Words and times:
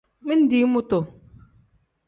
Mindi 0.25 0.59
mutu. 0.71 0.99